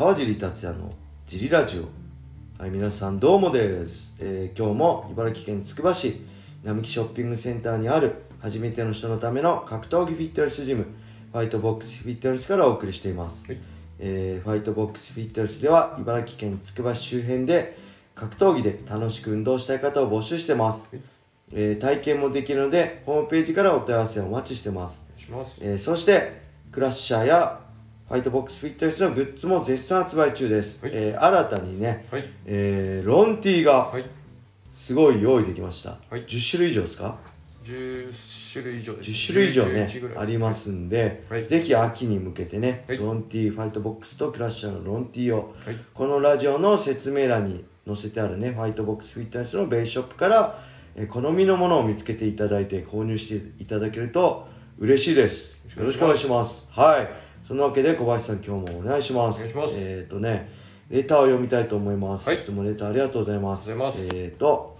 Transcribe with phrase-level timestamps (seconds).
[0.00, 0.90] 川尻達也の
[1.26, 1.82] ジリラジオ。
[2.58, 6.22] はい皆さんどうもです、えー今日も茨城県つくば市
[6.64, 10.86] 並木ショッピングセンターにある初めての人のための格闘技フィットネスジム
[11.32, 13.60] ファイトボックスフィットネスからお送りしています、はい。
[13.98, 17.76] えーファイトボックスフィットネスでは茨城県つくば市周辺で
[18.14, 21.02] 格闘技で楽しく運動したい方を募集してます、はい。
[21.52, 25.04] えー体験もできるのでホームページからお問い合わせをお待ちしてます。
[25.30, 25.60] ます。
[25.62, 26.40] えーそして
[26.72, 27.60] クラッシャーや
[28.10, 30.92] ファイトボックスフィットネスのグッズも絶賛発売中です、はい。
[30.96, 32.24] えー新たにね、はい。
[32.44, 34.04] えーロンティーがはい。
[34.72, 36.24] すごい用意できました、はい。
[36.24, 37.18] 10種類以上ですか
[37.62, 41.46] ？10種類以上です10種類以上ね11ぐらいありますんで、はい。
[41.46, 42.98] ぜひ秋に向けてね、はい。
[42.98, 45.76] ロンティーファイトボックスとクラッシャーのロンティーを、はい。
[45.94, 50.58] このラジオの説明欄に載せてあるねファイトボックスフィットネスのベースショップから、
[50.96, 54.48] えー好みのものを見つけていただいて購入していただけると
[54.80, 55.62] 嬉しいです。
[55.76, 56.66] よよろしくお願いろします。
[56.72, 59.38] はいそのわけで小林さん今日もお願いします。
[59.38, 59.74] お願いします。
[59.78, 60.48] えっ、ー、とね
[60.88, 62.38] レターを読みたいと思います、はい。
[62.38, 63.72] いつもレターありがとうございます。
[63.72, 64.16] ありがとうございます。
[64.16, 64.78] えっ、ー、と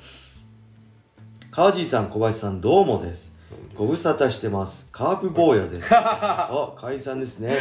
[1.50, 3.34] 川地さん小林さんどうもです。
[3.74, 4.88] ご無沙汰してます。
[4.92, 5.90] カープ坊やです。
[5.92, 7.56] あ解散ですね、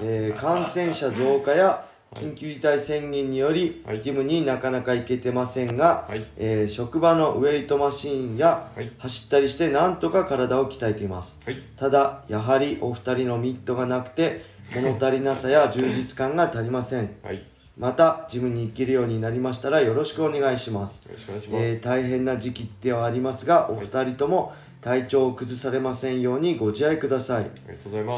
[0.00, 4.02] えー感染者増加や緊急事態宣言により、はい。
[4.02, 6.26] ジムになかなか行けてませんが、はい。
[6.36, 8.90] えー職場のウェイトマシーンや、はい。
[8.98, 11.40] 走ったりしてなんとか体を鍛えています。
[11.44, 11.62] はい。
[11.76, 17.10] ただやはりお二人のミットがなくて物足りなさや 充実感が足りません。
[17.22, 17.42] はい。
[17.76, 21.04] またジムに行けるようになりましたらよろしくお願いします。
[21.04, 27.50] よろしくお願いします、えー大変な時期ではありますがお二人とも体調を崩されませんようにご自愛ください。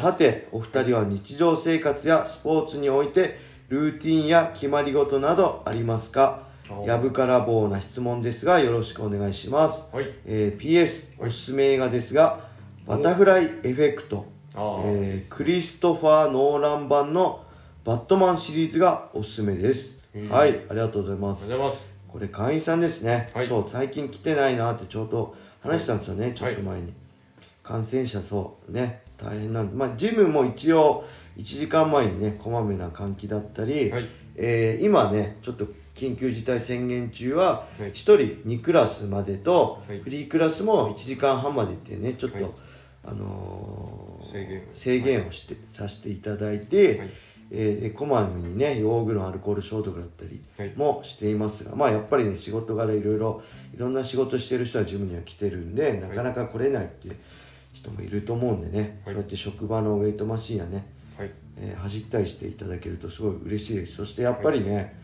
[0.00, 6.42] さてお二人は日常生活やスポーツにおいてルーティンや決まり事などありますか？
[6.86, 10.10] やぶから棒な質問ですがよろしくお願いします、はい。
[10.26, 12.48] えー PS おすすめ映画ですが
[12.84, 14.26] バタフライエフェクト、
[14.56, 17.44] えークリストファー・ノーラン版の
[17.84, 20.28] バットマンシリーズがおすすめです、うん。
[20.28, 21.44] はいありがとうございます。
[21.44, 21.88] ありがとうございます。
[22.08, 23.46] これ会員さんですね、はい。
[23.46, 26.92] そう最近来てないなってちょうど話したんですよね、ちょっと前に、
[27.62, 29.76] 感染者そうね大変なんで。
[29.76, 31.04] まあジムも一応
[31.36, 34.08] 1時間前にねこまめな換気だったり、はい。
[34.36, 37.82] えー今ねちょっと緊急事態宣言中ははい。
[37.90, 39.98] 1人2クラスまでと、はい。
[40.00, 42.52] フリークラスも1時間半までってねちょっと、はい。
[43.06, 44.62] あのー制限。
[44.74, 47.10] 制限をして、させていただいて、はい。
[47.52, 50.72] えーでこまめにね用具のアルコール消毒だったりはい。
[50.76, 53.42] もしていますが、まあやっぱりね仕事柄いろいろ
[53.74, 57.16] いろんな仕事してる人はジムには来てるんでなかなか来れないっていう
[57.72, 59.12] 人もいると思うんでね、はい。
[59.12, 60.86] そうやって職場のウェイトマシンやね、
[61.20, 61.30] はい。
[61.58, 63.96] えー走ったりしていただけるとすごい嬉しいです。
[63.96, 64.98] そしてやっぱりね、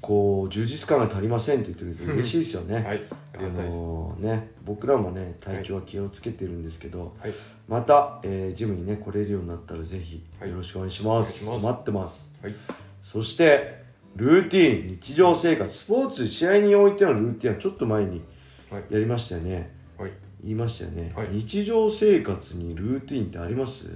[0.00, 3.02] こう充実感が足りませんって言ってくれると嬉しいですよね、はい。
[3.34, 7.32] あのーね僕らもね体調は気をつけてるんですけど、はい。
[7.68, 10.50] また、えージムにね来れるようになったらぜひはい。
[10.50, 12.34] よろしくお願いします,、待ってます。
[12.42, 12.54] はい。
[13.02, 13.82] そして
[14.16, 15.72] ルーティン日常生活。
[15.72, 18.22] スポーツ試合においてのルーティンはちょっと前に
[18.70, 18.84] はい。
[18.90, 19.70] やりましたよね。
[19.98, 20.10] はい。
[20.42, 21.28] 言いましたよね、はい。
[21.30, 23.86] 日常生活にルーティンってあります？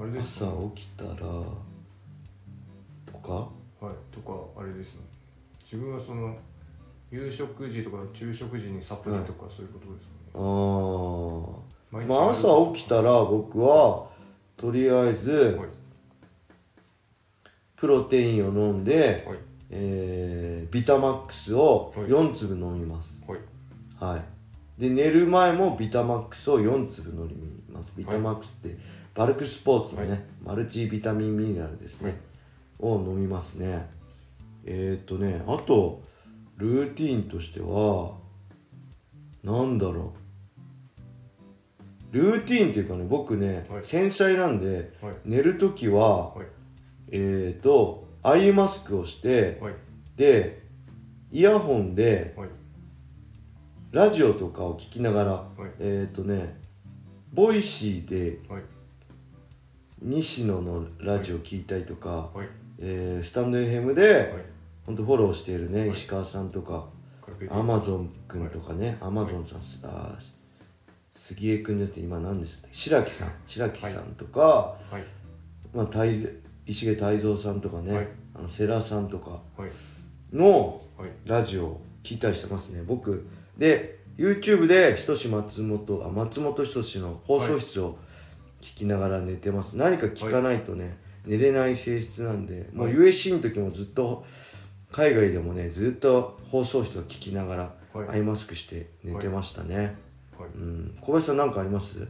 [0.00, 1.52] あれです朝起きたらと
[3.22, 3.32] か？
[3.84, 5.00] はいとかあれですね。
[5.64, 6.36] 自分はその
[7.10, 11.52] 夕食時とか昼食時にサプリとかそういうことですあかー。
[11.90, 14.06] 毎日まあ朝起きたら僕は
[14.56, 15.68] とりあえずはい。
[17.76, 19.38] プロテインを飲んで、はい。
[19.70, 22.06] えービタマックスをはい。
[22.06, 23.24] 4粒飲みます。
[23.26, 23.40] はい。
[23.98, 24.80] はい。
[24.80, 28.76] で寝る前もビタマックスを4粒飲みますビタマックスって
[29.14, 30.20] バルクスポーツのね、はい。
[30.44, 32.20] マルチビタミンミネラルですね、
[32.78, 33.88] を飲みますね。
[34.64, 36.02] えー、っとねあと
[36.58, 38.12] ルーティンとしては
[39.42, 40.12] なんだろ
[42.12, 42.16] う。
[42.16, 43.84] ルーティンっていうかね僕ね、はい。
[43.84, 45.14] 繊細なんで、はい。
[45.24, 46.46] 寝る時ははい。
[47.12, 49.74] えー、とアイマスクをして、はい。
[50.16, 50.60] で
[51.32, 52.48] イヤホンではい。
[53.92, 55.70] ラジオとかを聞きながら、い。
[55.80, 56.56] えっ、とね
[57.32, 58.62] ボイシーではい。
[60.02, 62.48] 西野のラジオ聞いたりとか、はい。
[62.80, 64.26] えースタンド FM で、はい。
[64.86, 65.90] ほんとフォローしているね、はい。
[65.90, 66.86] 石川さんとか。
[67.50, 70.22] アマゾンくんとかね、アマゾンさん、あー
[71.16, 72.76] 杉江くんですって今何でしたっけ？
[72.76, 73.32] 白木さん。
[73.46, 75.04] 白木さんとか、はい。
[75.74, 76.26] まあ、泰
[76.66, 78.08] 石毛泰造さんとかね、はい。
[78.34, 79.70] あの世良さんとかはい。
[80.36, 81.10] のはい。
[81.24, 82.82] ラジオを聞いたりしてますね。
[82.86, 87.96] 僕で YouTube で仁志松本あ松本人志の放送室を
[88.60, 94.24] 聞きながら寝てます、何か聞かないとね、寝れない性質なんでもうはい USC の時もずっと
[94.92, 98.08] 海外でもねずっと放送室を聞きながら、はい。
[98.08, 99.96] アイマスクして寝てましたね、
[100.38, 100.50] はい。
[100.54, 100.94] うん。
[101.00, 102.06] 小林さん何かあります？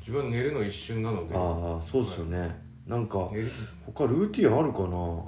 [0.00, 1.34] 自分は寝るの一瞬なので。
[1.34, 1.40] ああ
[1.84, 3.46] そうっすよね、なんかえ
[3.86, 5.22] 他ルーティンあるかな？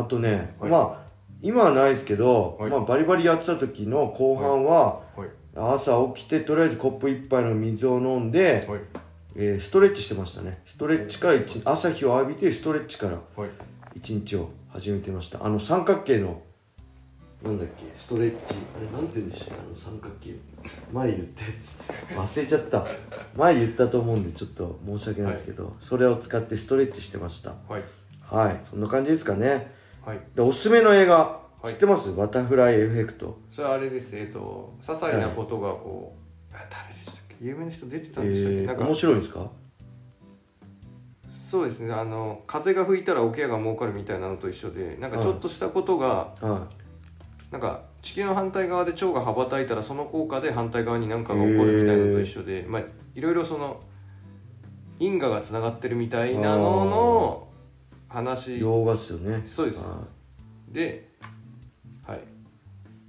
[0.00, 0.70] あとね、はい。
[0.70, 1.05] まあ
[1.42, 2.70] 今はないですけど、はい。
[2.70, 5.28] まあ、バリバリやってた時の後半は、はい。
[5.54, 8.80] 朝起きてとりあえずコップ一杯の水を飲んで、はい。
[9.38, 10.60] えーストレッチしてましたね。
[10.66, 13.50] ストレッチから一朝日を浴びてストレッチからはい。
[13.94, 15.44] 一日を始めてました。
[15.44, 16.40] あの三角形の
[17.42, 18.36] なんだっけストレッチ。
[18.76, 19.62] あれなんて言うんでしたっけ？
[19.66, 20.34] あの三角形。
[20.92, 21.82] 前言ったやつ。
[22.16, 22.86] 忘れちゃった。
[23.36, 27.50] 前言ったと思うんでちょっと申し訳ないですけど、それを使ってストレッチしてました。
[27.68, 27.82] はい。
[28.22, 28.60] はい。
[28.70, 29.70] そんな感じですかね
[30.06, 30.20] はい。
[30.36, 31.72] でおすすめの映画、はい。
[31.72, 32.14] 知ってます？
[32.14, 34.16] バタフライエフェクトそれはあれです。
[34.16, 36.14] えっ、と些細なことがこ
[36.52, 37.44] う、あ誰でしたっけ？
[37.44, 38.84] 有名な人出てたんでしたっけ、えー、なんか。
[38.86, 39.50] 面白いんですか？
[41.28, 41.92] そうですね。
[41.92, 46.68] あの風が吹いたら桶屋が儲かるみたいなのと一緒でなんかちょっとしたことが、は
[47.50, 52.82] なんか地球の反対側で蝶が羽ばたいたらその効果で反対側に何かが起こるみたいなのと一緒で、まあ
[53.14, 53.80] いろいろその
[55.00, 57.45] 因果がつながってるみたいなののい
[58.08, 58.60] 話。
[58.60, 59.42] 洋画っすよね。
[59.46, 59.78] そうです。
[59.78, 59.98] は
[60.72, 61.08] で
[62.06, 62.18] はい。
[62.18, 62.20] い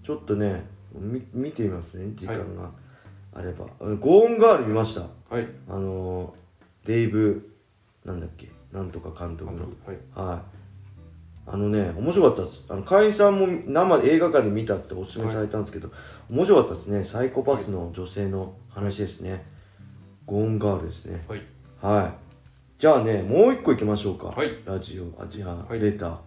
[0.06, 2.72] ちょっとねみ見てみますね時間が。
[3.34, 3.66] あれば、
[4.00, 5.02] ゴーンガール見ました。
[5.30, 5.48] はい。
[5.70, 7.54] あのーデイブ
[8.06, 9.66] なんだっけなんとか監督の。
[9.86, 9.98] はい。
[10.16, 10.58] はい。
[11.50, 12.66] あのね面白かったです。
[12.70, 15.92] あの会員さんも生で映画館で見たっつっておすすめされたんですけど、
[16.30, 17.04] 面白かったですね。
[17.04, 19.46] サイコパスの女性の話ですね、
[20.26, 21.24] ゴーンガールですね。
[21.28, 21.42] はい。
[21.82, 22.26] はい
[22.79, 24.51] じゃあねもう一個いきましょうか、はい。
[24.63, 25.79] ラジオあじゃあ、はい。
[25.79, 26.18] レター。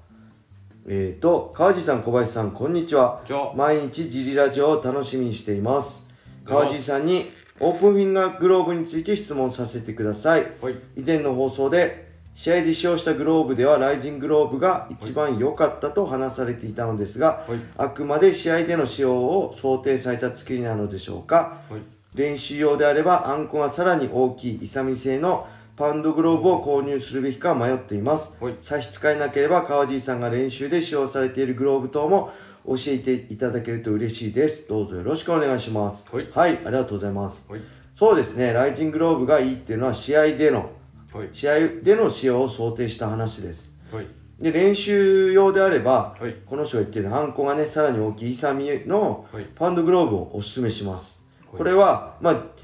[0.88, 3.22] えーと川地さん小林さんこんにちは。
[3.54, 6.04] 毎日ジリラジオを楽しみにしています。
[6.44, 7.30] 川地さんに
[7.60, 10.50] オープンフィンガーグローブについて質問させてください。
[10.60, 10.74] はい。
[10.96, 17.58] 以前の放送で試合で使用したグローブではライジングローブが一番良かったと話されていたのですが、はい。
[17.76, 21.60] あくまで試合での使用を想定された作りなのでしょうか。
[21.70, 21.80] はい。
[22.16, 25.46] 練習用であればあんこがさらに大きいイサミ製の
[25.80, 28.54] パウンドグローブを購入するべきか迷っています、はい。
[28.60, 32.30] 差し支えなければ川地さんが練習で使用されているグローブ等も
[32.66, 34.68] 教えていただけると嬉しいです。
[34.68, 36.06] どうぞよろしくお願いします。
[36.14, 36.28] はい。
[36.34, 37.46] ありがとうございます。
[37.48, 37.62] はい。
[37.94, 38.52] そうですね。
[38.52, 40.70] ライジンググローブがいいっていうのは試合での
[41.14, 41.30] はい。
[41.32, 43.72] 試合での使用を想定した話です。
[43.90, 44.06] はい。
[44.38, 46.36] で練習用であれば、はい。
[46.44, 49.46] この人が言ってるあんこがねさらに大きいイサミのはい。
[49.54, 51.56] パウンドグローブをおすすめします、はい。
[51.56, 52.59] これは、まあ、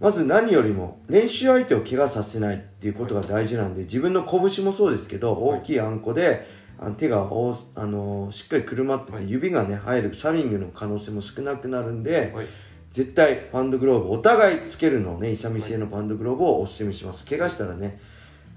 [0.00, 6.46] まず何よりも練習相手を怪我させないっていうことが大事なんで、自分の拳もそうですけど大きいあんこで、
[6.78, 12.46] あの手がおあのーしっかりくるまってて、はい指がね入るサミングの可能性も少なくなるんで、はい。
[12.90, 17.24] 絶対パウンドグローブお互いつけるのをねイサミ製のパウンドグローブをおすすめします。
[17.26, 17.98] 怪我したらね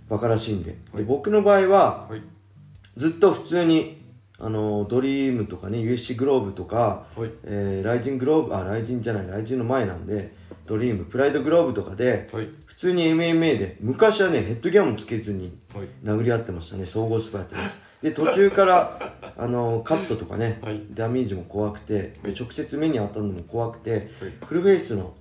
[0.09, 2.21] バカらしいんで,、で僕の場合ははい。
[2.97, 4.01] ずっと普通に
[4.37, 7.29] あのドリームとかね USC グローブとか、はい。
[7.45, 10.31] えーライジングローブあライジンじゃないライジンの前なんで
[10.69, 12.47] ドリームプライドグローブとかではい。
[12.67, 15.87] 普通に MMA で昔はねヘッドギアもつけずにはい。
[16.03, 16.85] 殴り合ってましたね。
[16.85, 17.75] 総合スパやってました。
[18.01, 20.83] で途中から あのカットとかね、はい。
[20.93, 24.01] ダメージも怖くてで直接目に当たるのも怖くて、はい。
[24.45, 25.13] フルフェイスの、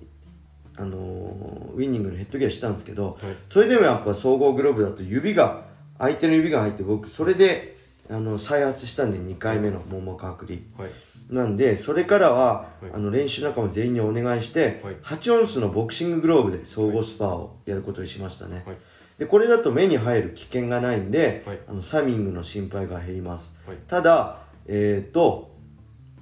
[0.77, 3.35] あのーウィニングのヘッドギアしたんですけど、はい。
[3.47, 5.63] それでもやっぱ総合グローブだと指が
[5.97, 7.75] 相手の指が入って僕それで
[8.09, 10.63] あの再発したんで2回目のももかくり。
[10.77, 10.91] はい
[11.29, 12.91] なんでそれからは、はい。
[12.91, 14.95] あの練習仲間全員にお願いして、はい。
[14.95, 18.77] 8オンスのボクシンググローブで総合スパーをやることにしましたね、はい。
[19.19, 21.59] でこれだと目に入る危険がないんで、はい。
[21.67, 23.77] あのサミングの心配が減ります、はい。
[23.87, 25.55] ただえっ、と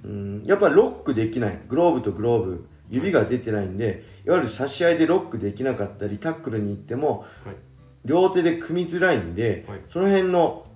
[0.04, 1.58] うんやっぱりロックできない。
[1.68, 7.56] グローブとグローブ指が出てないんでいわゆる差し合いでロックできなかったりタックルに行ってもはい。
[8.04, 9.80] 両手で組みづらいんで、はい。
[9.86, 10.66] その辺の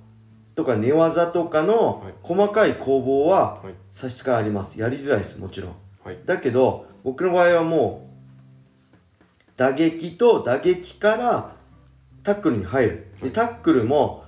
[0.55, 2.15] とか寝技とかのはい。
[2.23, 3.75] 細かい攻防ははい。
[3.93, 4.79] 差し支えあります。
[4.81, 5.75] やりづらいですもちろん。
[6.05, 6.19] はい。
[6.27, 8.13] だけど僕の場合はもう
[9.57, 11.53] 打撃と打撃から
[12.23, 13.07] タックルに入る。
[13.23, 14.25] でタックルも、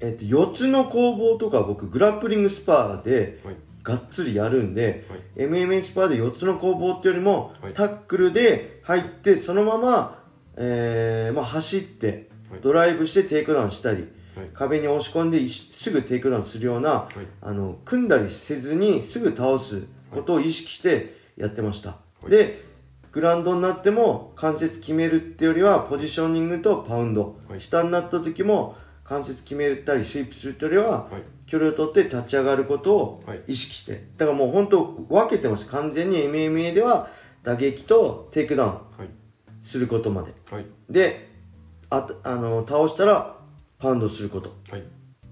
[0.00, 3.56] えっと、4つの攻防とか僕グラップリングスパーではい。
[3.82, 5.48] がっつりやるんで、はい。
[5.48, 7.72] MMA スパーで4つの攻防ってよりも、はい。
[7.72, 10.22] タックルで入ってそのまま、
[10.56, 12.60] えーまあ、走ってはい。
[12.60, 14.06] ドライブしてテイクダウンしたり、
[14.36, 14.50] はい。
[14.52, 17.26] 壁に押し込んでいすぐテイクダウンするような、はい。
[17.40, 21.96] あの組んだりせずにすぐ倒すことを意識してやってました、
[22.26, 22.30] い。
[22.30, 22.64] で
[23.12, 27.60] グラウンドになっても関節決めるってよりはポジショニングとパウンド、はい。
[27.60, 31.22] 下になった時も関節決めたりスイープするってよりは、はい。
[31.46, 33.42] 距離を取って立ち上がることをはい。
[33.48, 35.66] 意識して、だからもう本当分けてます。
[35.68, 37.08] 完全に MMA では
[37.42, 39.08] 打撃とテイクダウンはい。
[39.60, 40.32] することまで。
[40.50, 40.66] はい。
[40.88, 41.28] で
[41.90, 43.36] ああの倒したら
[43.80, 44.54] パウンドすること。
[44.70, 44.84] はい。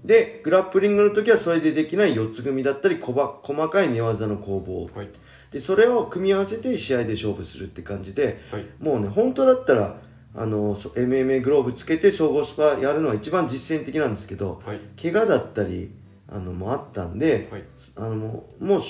[0.03, 4.89] でグラップリングの時はそれでできない四つ組みだったり細かい寝技の攻防。
[4.93, 5.09] はい。
[5.51, 8.65] でそれを組み合わせて試合で勝負するって感じではい。
[8.79, 9.97] もうね本当だったら
[10.35, 14.79] ああのそ MMA グローブつけて総合スパやるのは一番実践的なんですけど、はい。
[15.01, 15.91] 怪我だったり
[16.27, 17.63] あのもあったんで、はい。
[17.97, 18.81] あのもう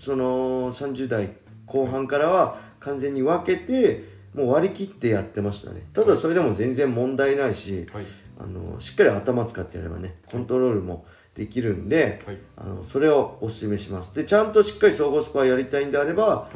[0.00, 1.30] その30代
[1.66, 5.82] 後半からは完全に分けてもう割り切ってやってましたね。
[5.92, 8.04] ただそれでも全然問題ないし、はい
[8.38, 11.04] あのしっかり頭使ってやればねコントロールも
[11.34, 12.38] できるんで、はい。
[12.56, 14.14] あのそれをお勧めします。
[14.14, 16.50] でちゃんとしっかり総合スパやりたいんであれば、は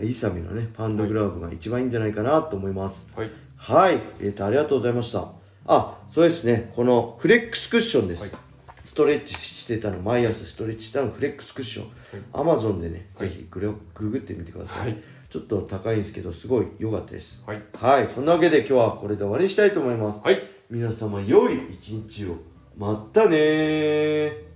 [0.00, 0.10] い。
[0.10, 3.08] イサミのねパンドグラブが一番いいんじゃないかなと思います。
[3.16, 3.30] はい。
[3.56, 5.28] はい、えーとありがとうございました。
[5.66, 6.72] あそうですね。
[6.74, 8.30] このフレックスクッションです、はい。
[8.84, 11.90] ストレッチしてたの毎朝ストレッチしたのフレックスクッション、
[12.32, 15.02] アマゾンでね、ぜひグレググってみてください、はい。
[15.28, 17.44] ちょっと高いんですけどすごい良かったです。
[17.46, 17.62] はい。
[17.74, 20.20] はい、そんなわけで今日はこれで終わりにしたいと思います。
[20.22, 22.36] はい皆様良い一日を。
[22.78, 24.49] またねー。